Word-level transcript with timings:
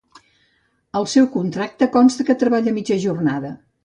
Al 0.99 1.03
seu 1.11 1.27
contracte 1.35 1.87
consta 1.97 2.25
que 2.31 2.37
treballa 2.45 2.73
a 2.73 2.77
mitja 2.79 2.99
jornada. 3.05 3.53